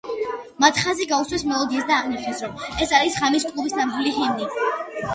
მათ 0.63 0.79
ხაზი 0.85 1.07
გაუსვეს 1.11 1.45
მელოდიას 1.51 1.87
და 1.93 1.99
აღნიშნეს, 1.99 2.43
რომ 2.49 2.67
ეს 2.87 2.97
არის 3.03 3.23
ღამის 3.23 3.49
კლუბის 3.55 3.81
ნამდვილი 3.83 4.19
ჰიმნი. 4.21 4.53